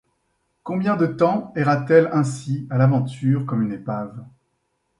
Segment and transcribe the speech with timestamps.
[0.63, 4.25] Combien de temps erra-t-elle ainsi, à l’aventure, comme une épave?